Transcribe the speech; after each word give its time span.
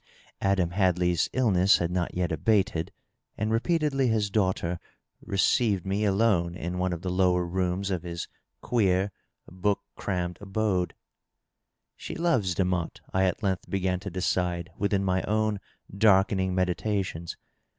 Adam 0.41 0.71
Hadlejr'g 0.71 1.29
illness 1.31 1.77
had 1.77 1.91
not 1.91 2.15
yet 2.15 2.31
abated, 2.31 2.91
and 3.37 3.51
repeatedly 3.51 4.07
his 4.07 4.31
daughter 4.31 4.79
received 5.23 5.85
me 5.85 6.01
DOUGLAS 6.01 6.17
DUANE, 6.17 6.53
669 6.55 6.67
alone 6.71 6.73
in 6.73 6.79
one 6.79 6.91
of 6.91 7.01
the 7.03 7.09
lower 7.11 7.45
rooms 7.45 7.91
of 7.91 8.01
his 8.01 8.27
queer 8.61 9.11
book 9.47 9.81
crammed 9.95 10.39
abode." 10.41 10.95
She 11.95 12.15
loves 12.15 12.55
Demotte/^ 12.55 13.01
I 13.13 13.25
at 13.25 13.43
length 13.43 13.69
began 13.69 13.99
to 13.99 14.09
decide 14.09 14.71
within 14.75 15.03
my 15.05 15.21
own 15.27 15.59
darkening 15.95 16.55
meditations. 16.55 17.37